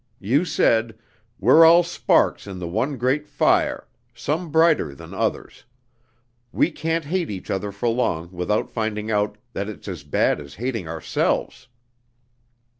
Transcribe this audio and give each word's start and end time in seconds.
You 0.17 0.45
said, 0.45 0.97
'We're 1.39 1.63
all 1.63 1.83
sparks 1.83 2.47
of 2.47 2.57
the 2.57 2.67
one 2.67 2.97
Great 2.97 3.27
Fire, 3.27 3.85
some 4.15 4.49
brighter 4.49 4.95
than 4.95 5.13
others. 5.13 5.65
We 6.51 6.71
can't 6.71 7.05
hate 7.05 7.29
each 7.29 7.51
other 7.51 7.71
for 7.71 7.87
long 7.87 8.31
without 8.31 8.71
finding 8.71 9.11
out 9.11 9.37
that 9.53 9.69
it's 9.69 9.87
as 9.87 10.01
bad 10.03 10.39
as 10.41 10.55
hating 10.55 10.87
ourselves.' 10.87 11.67